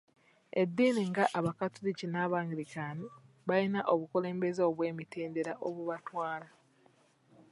Eddiini 0.61 1.01
nga 1.11 1.25
abakatoliki 1.37 2.05
n'abangirikaani 2.09 3.05
bayina 3.47 3.79
obukulembeze 3.93 4.61
obw'emitendera 4.69 5.53
obubatwala. 5.67 6.47